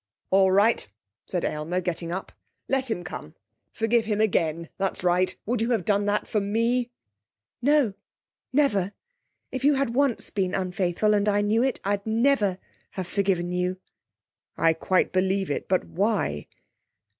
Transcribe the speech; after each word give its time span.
'All 0.31 0.51
right!' 0.51 0.89
said 1.27 1.45
Aylmer, 1.45 1.79
getting 1.79 2.11
up. 2.11 2.31
'Let 2.67 2.89
him 2.89 3.03
come. 3.03 3.35
Forgive 3.71 4.05
him 4.05 4.19
again, 4.19 4.69
that's 4.79 5.03
right! 5.03 5.37
Would 5.45 5.61
you 5.61 5.69
have 5.69 5.85
done 5.85 6.07
that 6.07 6.27
for 6.27 6.41
me?' 6.41 6.89
'No! 7.61 7.93
Never! 8.51 8.93
If 9.51 9.63
you 9.63 9.75
had 9.75 9.93
once 9.93 10.31
been 10.31 10.55
unfaithful, 10.55 11.13
and 11.13 11.29
I 11.29 11.41
knew 11.41 11.61
it, 11.61 11.79
I'd 11.85 12.03
never 12.07 12.57
have 12.97 13.05
forgiven 13.05 13.51
you.' 13.51 13.77
'I 14.57 14.73
quite 14.73 15.11
believe 15.11 15.51
it. 15.51 15.67
But 15.67 15.83
why?' 15.85 16.47